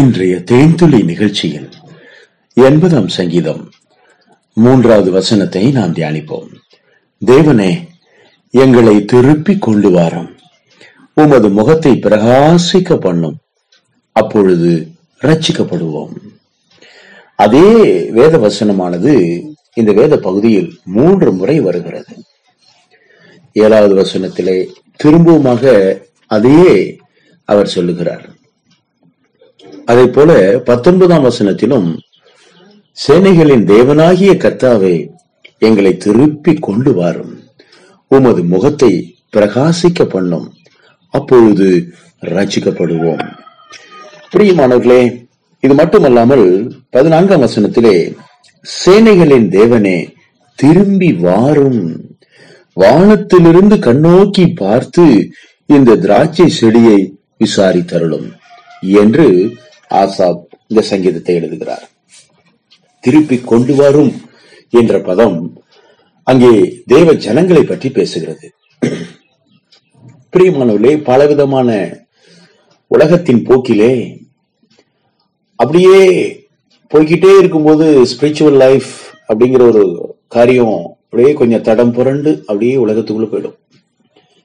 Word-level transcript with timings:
இன்றைய 0.00 0.34
தேன்துளி 0.50 1.04
நிகழ்ச்சியில் 1.04 1.68
எண்பதாம் 2.54 3.08
சங்கீதம் 3.08 3.70
மூன்றாவது 4.52 5.10
வசனத்தை 5.10 5.70
நாம் 5.70 5.92
தியானிப்போம். 5.92 6.50
தேவனே 7.26 7.70
எங்களை 8.50 9.04
திருப்பி 9.04 9.58
கொண்டு 9.58 9.90
வாரம். 9.90 10.30
உமது 11.14 11.48
முகத்தை 11.48 11.92
பிரகாசிக்க 11.92 12.96
பண்ணும். 12.96 13.36
அப்பொழுது 14.12 14.88
ரட்சிக்கப்படுவோம் 15.20 16.14
அதே 17.36 17.68
வேத 18.10 18.38
வசனமானது 18.38 19.14
இந்த 19.74 19.92
வேத 19.92 20.18
பகுதியில் 20.18 20.70
மூன்று 20.84 21.32
முறை 21.32 21.60
வருகிறது. 21.60 22.14
ஏழாவது 23.52 23.94
வசனத்திலே 24.02 24.58
திரும்பவுமாக 25.04 25.64
அதையே 26.26 26.76
அவர் 27.44 27.74
சொல்லுகிறார். 27.78 28.26
அதை 29.84 30.06
போல 30.06 30.32
பத்தொன்பதாம் 30.64 31.24
வசனத்திலும் 31.24 31.98
சேனைகளின் 33.06 33.64
தேவனாகிய 33.72 34.32
கர்த்தாவே 34.44 35.08
எங்களை 35.58 35.96
திருப்பி 35.96 36.54
கொண்டு 36.54 36.92
வாரும் 36.94 37.44
உமது 38.08 38.42
முகத்தை 38.44 39.14
பிரகாசிக்க 39.36 40.04
பண்ணும். 40.04 40.52
அப்பொழுது 41.08 41.88
ரசிக்கப்படுவோம் 42.20 43.24
பிரியமானவர்களே 44.32 45.24
இது 45.60 45.74
மட்டுமல்லாமல் 45.74 46.74
பதினான்காம் 46.90 47.42
வசனத்திலே 47.42 48.16
சேனைகளின் 48.84 49.48
தேவனே 49.58 50.14
திரும்பி 50.54 51.12
வாரும். 51.12 52.12
வானத்திலிருந்து 52.72 53.76
கண்ணோக்கி 53.76 54.54
பார்த்து 54.54 55.30
இந்த 55.66 55.96
திராட்சை 55.96 56.48
செடியை 56.48 57.14
விசாரித்தருளும். 57.44 58.28
என்று 58.80 59.26
ஆசாப் 60.00 60.42
இந்த 60.66 60.82
சங்கீதத்தை 60.90 61.34
எழுதுகிறார். 61.34 61.84
திருப்பி 63.04 63.36
கொண்டு 63.40 63.74
வரும் 63.74 64.12
என்ற 64.70 65.00
பதம் 65.00 65.38
அங்கே 66.26 66.52
தேவ 66.86 67.14
ஜனங்களை 67.24 67.62
பற்றி 67.64 67.88
பேசுகிறது. 67.88 68.48
பிரியமானவர்களே 70.32 70.94
பலவிதமான 71.04 71.70
உலகத்தின் 72.86 73.42
போக்கிலே 73.48 73.92
அப்படியே 75.56 75.98
போய்கிட்டே 76.94 77.32
இருக்கும்போது 77.38 77.86
ஸ்பிரிச்சுவல் 78.12 78.58
லைஃப் 78.64 78.92
அப்படிங்கிற 79.28 79.62
ஒரு 79.70 79.84
காரியம் 80.28 80.76
அப்படியே 81.04 81.32
கொஞ்சம் 81.32 81.66
தடம் 81.68 81.92
புரண்டு 81.92 82.30
அப்படியே 82.46 82.74
உலகத்துக்குள்ள 82.76 83.28
போயிடும். 83.32 83.58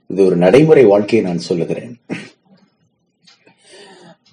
இது 0.08 0.26
ஒரு 0.26 0.36
நடைமுறை 0.36 0.84
வாழ்க்கையை 0.86 1.22
நான் 1.28 1.48
சொல்லுகிறேன். 1.50 1.94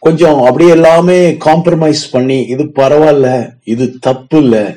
கொஞ்சம் 0.05 0.43
அப்படியே 0.43 0.71
எல்லாமே 0.71 1.31
காம்ப்ரமைஸ் 1.31 2.03
பண்ணி 2.11 2.41
இது 2.41 2.65
பரவாயில்ல 2.65 3.51
இது 3.65 3.95
தப்பு 4.01 4.39
இல்ல. 4.39 4.77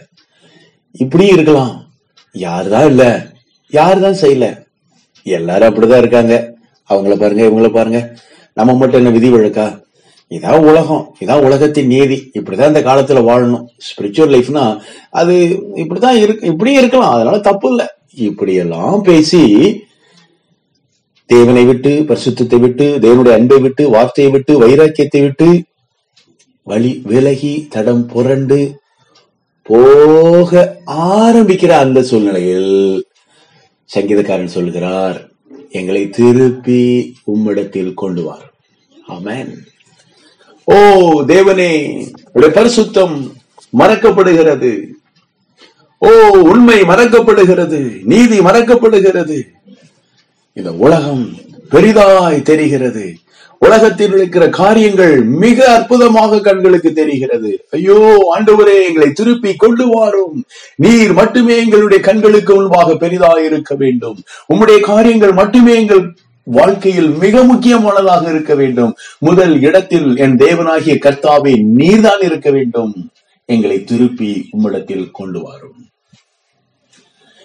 இப்படியும் 0.92 1.34
இருக்கலாம். 1.34 1.86
யாருதான் 2.34 2.86
இல்ல. 2.86 3.28
யாருதான் 3.72 4.16
செய்யல. 4.22 4.66
எல்லாரும் 5.23 5.75
அப்படிதான் 5.75 5.97
இருக்காங்க. 5.97 6.53
அவங்கள 6.89 7.19
பாருங்க 7.19 7.44
இவங்கள 7.44 7.73
பாருங்க. 7.73 8.14
நம்ம 8.53 8.73
மட்டும் 8.73 8.97
என்ன 8.97 9.09
விதி 9.09 9.31
வழக்கா? 9.31 9.81
இதான் 10.30 10.59
உலகம். 10.59 11.16
இதான் 11.25 11.41
உலகத்தின் 11.41 11.88
நீதி. 11.88 12.31
இப்படிதான் 12.34 12.67
இந்த 12.67 12.81
காலத்துல 12.81 13.19
வாழணும். 13.19 13.66
ஸ்பிரிச்சுவல் 13.78 14.34
லைஃப்னா 14.36 14.80
அது 15.09 15.64
இப்படிதான் 15.75 16.17
இருக்கு 16.17 16.47
இப்படியும் 16.47 16.80
இருக்கலாம். 16.80 17.14
அதனால 17.14 17.39
தப்பு 17.39 17.69
இல்லை. 17.69 17.86
இப்படியெல்லாம் 18.14 19.02
பேசி 19.02 19.41
தேவனை 21.28 21.66
விட்டு 21.66 21.92
பரிசுத்தத்தை 22.08 22.59
விட்டு 22.59 22.86
தேவனுடைய 23.02 23.33
அன்பை 23.33 23.59
விட்டு 23.59 23.89
வார்த்தையை 23.89 24.33
விட்டு 24.33 24.53
வைராக்கியத்தை 24.61 25.22
விட்டு 25.22 25.64
வழி 26.64 27.02
விலகி 27.03 27.67
தடம் 27.69 28.06
புரண்டு 28.06 28.80
போக 29.64 30.81
ஆரம்பிக்கிற 30.86 31.69
அந்த 31.69 32.02
சூழ்நிலையில் 32.02 33.06
சங்கீதக்காரன் 33.95 34.56
சொல்கிறார் 34.57 35.18
எங்களை 35.72 36.09
திருப்பி 36.09 37.13
உம்மிடத்தில் 37.34 37.94
கொண்டு 37.94 38.23
வார். 38.23 38.53
ஆமேன். 39.07 39.52
ஓ 40.63 40.78
தேவனே 41.22 41.72
உடைய 42.31 42.53
பரிசுத்தம் 42.56 43.16
மறக்கப்படுகிறது. 43.78 44.72
ஓ 45.97 46.09
உண்மை 46.52 46.81
மறக்கப்படுகிறது 46.81 47.79
நீதி 48.03 48.40
மறக்கப்படுகிறது. 48.40 49.38
இந்த 50.57 50.72
உலகம் 50.85 51.23
பெரிதாய் 51.72 52.41
தெரிகிறது. 52.41 53.06
உலகத்தில் 53.59 54.13
இருக்கிற 54.13 54.50
காரியங்கள் 54.50 55.16
மிக 55.44 55.57
அற்புதமாக 55.75 56.40
கண்களுக்கு 56.40 56.94
தெரிகிறது. 56.94 57.51
ஐயோ 57.69 57.97
ஆண்டவரே 58.34 58.75
எங்களை 58.88 59.09
திருப்பி 59.12 59.51
கொண்டு 59.56 59.85
வாரும் 59.88 60.38
நீர் 60.75 61.13
மட்டுமே 61.13 61.56
எங்களுடைய 61.57 62.00
கண்களுக்கு 62.03 62.56
முன்பாக 62.56 62.94
பெரிதாய் 62.94 63.46
இருக்க 63.46 63.75
வேண்டும். 63.75 64.17
உம்முடைய 64.53 64.79
காரியங்கள் 64.79 65.34
மட்டுமே 65.34 65.75
எங்கள் 65.75 66.03
வாழ்க்கையில் 66.44 67.09
மிக 67.09 67.44
முக்கியமானதாக 67.44 68.29
இருக்க 68.29 68.56
வேண்டும். 68.56 68.96
முதல் 69.19 69.56
இடத்தில் 69.62 70.09
என் 70.17 70.38
தேவனாகிய 70.38 70.96
கர்த்தாவே 71.06 71.53
நீர்தான் 71.79 72.23
இருக்க 72.23 72.51
வேண்டும். 72.51 72.94
எங்களை 73.46 73.84
திருப்பி 73.84 74.31
உம்மிடத்தில் 74.57 75.07
கொண்டு 75.12 75.41
வாரும். 75.41 75.79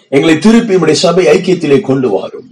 எங்களை 0.09 0.37
திருப்பி 0.39 0.75
உம்முடைய 0.75 0.99
சபை 1.05 1.25
ஐக்கியத்திலே 1.25 1.81
கொண்டு 1.81 2.09
வாரும். 2.09 2.49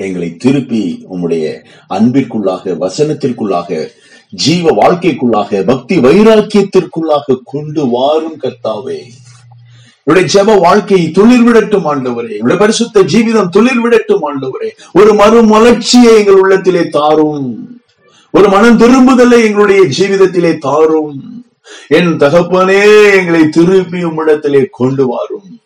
எங்களை 0.00 0.36
திருப்பி 0.36 1.06
உம்முடைய 1.12 1.64
அன்பிற்குள்ளாக 1.88 2.74
வசனத்திற்குள்ளாக 2.80 3.88
ஜீவ 4.30 4.70
வாழ்க்கைக்குள்ளாக 4.70 5.64
பக்தி 5.64 5.98
வைராக்கியத்திற்குள்ளாக 5.98 7.36
கொண்டு 7.44 7.88
வாரும் 7.88 8.38
கர்த்தாவே. 8.42 8.98
இவருடைய 10.04 10.42
ஜெப 10.42 10.60
வாழ்க்கை 10.60 11.10
துளிர் 11.10 11.42
விடட்டும் 11.42 11.84
ஆண்டவரே. 11.84 12.36
இவருடைய 12.40 12.56
பரிசுத்த 12.58 13.02
ஜீவிதம் 13.02 13.48
துளிர் 13.48 13.80
விடட்டும் 13.80 14.22
ஆண்டவரே. 14.22 14.70
ஒரு 14.92 15.14
மறுமலர்ச்சியை 15.14 16.16
எங்கள் 16.18 16.34
உள்ளத்திலே 16.34 16.88
தாரும். 16.88 17.80
ஒரு 18.30 18.48
மனம் 18.48 18.78
திரும்புதலை 18.78 19.44
எங்களுடைய 19.44 19.82
ஜீவிதத்திலே 19.98 20.58
தாரும். 20.58 21.44
என் 21.88 22.16
தகப்பனே 22.16 22.82
எங்களை 23.16 23.48
திருப்பி 23.48 24.04
உம்மிடத்திலே 24.04 24.64
கொண்டு 24.70 25.06
வாரும். 25.06 25.60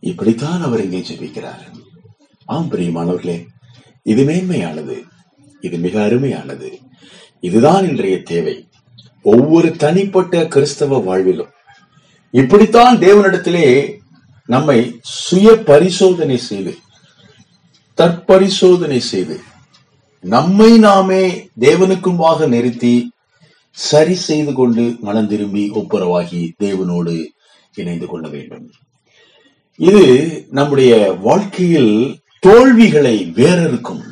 இப்படித்தான் 0.00 0.62
அவர் 0.62 0.84
இங்கே 0.84 1.04
ஜெபிக்கிறார். 1.08 1.64
ஆம் 2.46 2.70
பிரியமானவர்களே 2.70 3.46
இது 4.02 4.24
மேன்மையானது 4.24 5.02
இது 5.60 5.76
மிக 5.78 6.06
அருமையானது. 6.06 6.68
இதுதான் 7.40 7.88
இன்றைய 7.88 8.22
தேவை. 8.22 8.68
ஒவ்வொரு 9.22 9.76
தனிப்பட்ட 9.76 10.46
கிறிஸ்தவ 10.46 10.98
வாழ்விலும். 10.98 11.48
இப்படித்தான் 12.30 12.98
தேவனிடத்திலே 12.98 13.96
நம்மை 14.46 14.98
சுய 15.00 15.56
பரிசோதனை 15.56 16.36
செய்து 16.36 16.76
தற்பரிசோதனை 17.96 18.98
செய்து 18.98 19.40
நம்மை 20.20 20.78
நாமே 20.78 21.50
தேவனுக்குமாக 21.60 22.48
நிறுத்தி 22.48 23.10
சரி 23.70 24.14
செய்து 24.14 24.52
கொண்டு 24.52 24.96
மனம் 25.00 25.28
திரும்பி 25.28 25.70
ஒப்புரவாகி 25.70 26.50
தேவனோடு 26.62 27.26
இணைந்து 27.74 28.06
கொள்ள 28.06 28.28
வேண்டும். 28.28 28.70
இது 29.76 30.04
நம்முடைய 30.50 31.12
வாழ்க்கையில் 31.12 32.22
தோல்விகளை 32.44 33.32
வேறறுக்கும். 33.34 34.02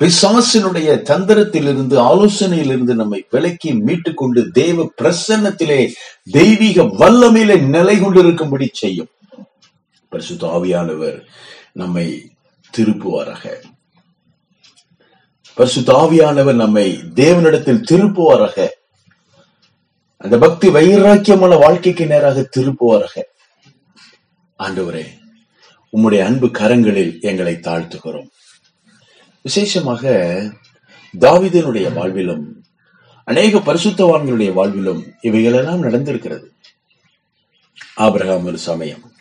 பிசாசினுடைய 0.00 1.02
தந்திரத்திலிருந்து 1.02 1.98
ஆலோசனையிலிருந்து 1.98 2.94
நம்மை 2.94 3.26
விலக்கி 3.30 3.72
மீட்டுக் 3.72 4.16
கொண்டு 4.16 4.50
தேவ 4.50 4.92
பிரசன்னத்திலே 5.02 5.92
தெய்வீக 6.30 6.82
வல்லமையிலே 6.82 7.60
நிலை 7.60 7.98
கொண்டிருக்கும்படி 7.98 8.70
செய்யும். 8.72 9.06
பரிசுத்த 10.08 10.46
ஆவியானவர் 10.46 11.24
நம்மை 11.72 12.30
திருப்புவாராக. 12.76 13.62
பரிசுத்த 15.54 15.92
ஆவியானவர் 15.92 16.54
நம்மை 16.54 17.00
தேவனிடத்தில் 17.14 17.82
திருப்புவாராக. 17.90 18.68
அந்த 20.16 20.38
பக்தி 20.38 20.68
வைராக்கியமான 20.68 21.58
வாழ்க்கைக்கு 21.58 22.06
நேராக 22.06 22.48
திருப்புவாராக. 22.56 23.22
ஆண்டவரே 24.58 25.22
உம்முடைய 25.94 26.24
அன்பு 26.24 26.46
கரங்களில் 26.46 27.20
எங்களை 27.20 27.54
தாழ்த்துகிறோம். 27.54 28.26
விசேஷமாக 29.42 30.10
தாவிதனுடைய 31.20 31.92
வாழ்விலும் 31.92 32.44
அநேக 33.24 33.58
பரிசுத்தவான்களுடைய 33.58 34.52
வாழ்விலும் 34.52 35.06
இவைகளெல்லாம் 35.20 35.82
நடந்திருக்கிறது. 35.82 36.46
ஆபிரகாம் 37.94 38.44
ஒரு 38.44 38.58
சமயம். 38.58 39.12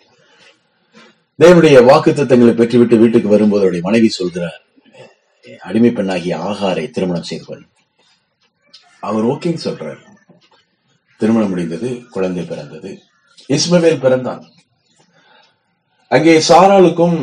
தேவனுடைய 1.40 1.86
வாக்கு 1.86 2.12
தத்தங்களை 2.12 2.54
பெற்றுவிட்டு 2.54 2.98
வீட்டுக்கு 2.98 3.28
வரும்போது 3.28 3.56
அவருடைய 3.56 3.82
மனைவி 3.82 4.10
சொல்கிறார் 4.10 4.62
அடிமை 5.60 5.92
பெண்ணாகிய 5.92 6.38
ஆகாரை 6.38 6.90
திருமணம் 6.90 7.24
செய்து 7.24 7.46
கொள். 7.46 7.68
அவர் 9.00 9.26
ஓகேன்னு 9.26 9.58
சொல்றார். 9.64 10.00
திருமணம் 11.18 11.50
முடிந்தது 11.50 12.04
குழந்தை 12.10 12.44
பிறந்தது. 12.44 13.00
இஸ்மவேல் 13.48 14.00
பிறந்தான். 14.00 14.44
அங்கே 16.14 16.34
சாராளுக்கும் 16.48 17.18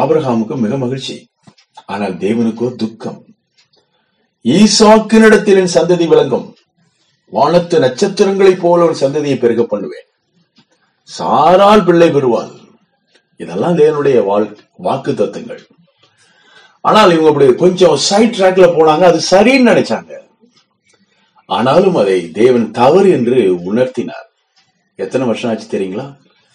ஆபிரகாமுக்கும் 0.00 0.64
மிக 0.64 0.76
மகிழ்ச்சி. 0.82 1.14
ஆனால் 1.92 2.14
தேவனுக்கோ 2.24 2.68
துக்கம். 2.82 3.20
ஈசாக்கினிடத்தில் 4.44 5.60
என் 5.62 5.74
சந்ததி 5.76 6.06
விளங்கும். 6.12 6.46
வானத்து 7.36 7.76
நட்சத்திரங்களைப் 7.84 8.62
போல 8.64 8.84
ஒரு 8.88 8.96
சந்ததியை 9.02 9.38
பெருக 9.44 9.62
பண்ணுவேன். 9.72 10.06
சாரால் 11.08 11.86
பிள்ளை 11.88 12.10
பெறுவாள். 12.16 12.52
இதெல்லாம் 13.42 13.78
தேவனுடைய 13.80 14.18
வாக்கு 14.86 15.12
தத்துவங்கள். 15.14 15.62
ஆனால் 16.84 17.12
இவங்க 17.14 17.32
அப்படி 17.32 17.48
கொஞ்சம் 17.64 17.98
சைட் 18.08 18.36
ட்ராக்ல 18.38 18.68
போனாங்க 18.76 19.04
அது 19.10 19.20
சரின்னு 19.32 19.70
நினைச்சாங்க. 19.72 20.12
ஆனாலும் 21.56 21.98
அதை 22.04 22.20
தேவன் 22.40 22.70
தவறு 22.80 23.10
என்று 23.18 23.36
உணர்த்தினார். 23.70 24.26
எத்தனை 25.04 25.26
வருஷம் 25.26 25.50
ஆச்சு 25.50 25.68
தெரியுங்களா? 25.74 26.06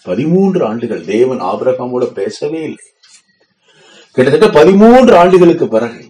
பதிமூன்று 0.09 0.61
ஆண்டுகள் 0.69 1.03
தேவன் 1.13 1.41
ஆபிரகாமோட 1.51 2.05
பேசவே 2.19 2.61
இல்லை. 2.69 2.85
கிட்டத்தட்ட 4.15 4.47
பதிமூன்று 4.59 5.13
ஆண்டுகளுக்கு 5.17 5.67
பிறகு 5.67 6.01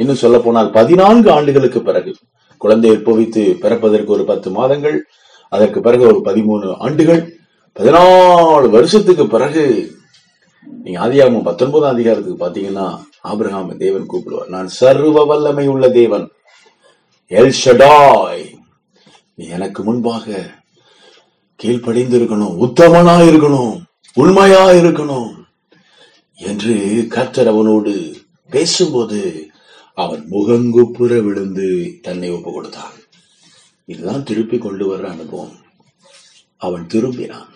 இன்னும் 0.00 0.22
சொல்ல 0.22 0.38
போனால் 0.38 0.70
பதினான்கு 0.70 1.28
ஆண்டுகளுக்கு 1.30 1.80
பிறகு 1.82 2.12
குழந்தை 2.62 2.90
உற்பவித்து 2.90 3.42
பிறப்பதற்கு 3.62 4.10
ஒரு 4.16 4.24
பத்து 4.24 4.48
மாதங்கள் 4.50 4.96
அதற்கு 5.48 5.80
பிறகு 5.80 6.04
ஒரு 6.06 6.20
பதிமூணு 6.24 6.68
ஆண்டுகள் 6.78 7.22
பதினாலு 7.76 8.68
வருஷத்துக்கு 8.70 9.24
பிறகு 9.26 9.64
நீங்க 10.82 10.98
ஆதியாகமம் 11.06 11.48
பத்தொன்பதாம் 11.48 11.94
அதிகாரத்துக்கு 11.94 12.44
பாத்தீங்கன்னா 12.44 12.86
ஆபிரகாம 13.24 13.76
தேவன் 13.76 14.08
கூப்பிடுவார். 14.12 14.48
நான் 14.48 14.68
சர்வ 14.80 15.24
வல்லமை 15.24 15.66
உள்ள 15.66 15.88
தேவன் 16.00 16.26
எல் 17.30 17.56
ஷடாய் 17.64 18.44
நீ 19.34 19.44
எனக்கு 19.48 19.82
முன்பாக 19.82 20.26
கீழ்ப்படிந்து 21.64 22.18
இருக்கணும் 22.20 22.56
உத்தமனா 22.64 23.16
இருக்கணும் 23.28 23.82
உண்மையா 24.14 24.70
இருக்கணும் 24.70 25.30
என்று 26.34 27.06
கர்த்தர் 27.10 27.48
அவனோடு 27.48 28.16
பேசும்போது 28.50 29.48
அவன் 29.94 30.30
முகங்குப்புற 30.30 31.22
விழுந்து 31.22 31.98
தன்னை 32.02 32.30
ஒப்பு 32.30 32.52
கொடுத்தான் 32.52 32.92
இதுதான் 33.86 34.22
திருப்பி 34.22 34.58
கொண்டு 34.58 34.96
வர்ற 34.96 35.04
அனுபவம். 35.04 35.56
அவன் 36.56 36.86
திரும்பினான். 36.86 37.48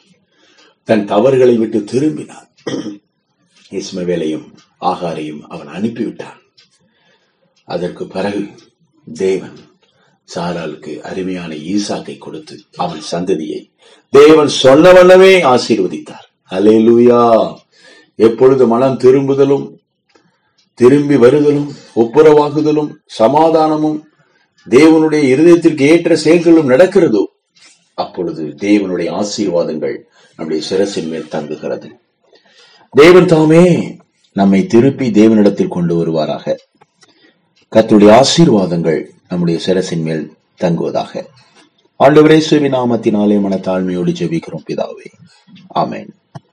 தன் 0.84 1.06
தவறுகளை 1.06 1.56
விட்டு 1.56 1.78
திரும்பினான். 1.78 2.48
இஸ்மவேலையும் 3.70 4.46
ஆகாரையும் 4.80 5.40
அவன் 5.40 5.68
அனுப்பிவிட்டான். 5.68 6.40
அதற்கு 7.64 8.06
பிறகு 8.06 8.46
தேவன் 9.14 9.58
சாராளுக்கு 10.34 10.92
அருமையான 11.02 11.54
ஈசாக்கை 11.54 12.18
கொடுத்து 12.18 12.54
அவன் 12.76 13.02
சந்ததியை 13.12 13.60
தேவன் 14.10 14.48
சொன்ன 14.48 14.92
வண்ணமே 14.92 15.32
ஆசீர்வதித்தார். 15.42 16.26
அலேலுயா 16.50 17.22
எப்பொழுது 18.14 18.66
மனம் 18.66 18.96
திரும்புதலும் 18.96 19.66
திரும்பி 20.74 21.16
வருதலும் 21.16 21.70
ஒப்புரவாகுதலும் 21.96 22.90
சமாதானமும் 23.18 23.98
தேவனுடைய 24.66 25.22
இருதயத்திற்கு 25.34 25.80
ஏற்ற 25.80 26.16
செயல்களும் 26.16 26.70
நடக்கிறதோ 26.70 27.22
அப்பொழுது 27.94 28.42
தேவனுடைய 28.44 29.08
ஆசீர்வாதங்கள் 29.20 29.96
நம்முடைய 30.36 30.60
சிரசின் 30.68 31.08
மேல் 31.08 31.28
தங்குகிறது. 31.28 31.88
தேவன் 32.94 33.26
தாமே 33.26 33.64
நம்மை 34.32 34.66
திருப்பி 34.66 35.06
தேவனிடத்தில் 35.10 35.74
கொண்டு 35.76 35.94
வருவாராக. 35.96 36.56
கத்துடைய 37.72 38.10
ஆசீர்வாதங்கள் 38.22 39.00
நம்முடைய 39.28 39.60
சிரசின் 39.66 40.02
மேல் 40.02 40.32
தங்குவதாக. 40.60 41.24
ஆண்டவரே 41.98 42.38
சுவி 42.38 42.68
நாமத்தினாலே 42.68 43.40
மன 43.40 43.56
தாழ்மையோடு 43.56 44.10
ஜெபிக்கிறோம் 44.10 44.64
பிதாவே. 44.66 45.06
ஆமேன். 45.74 46.08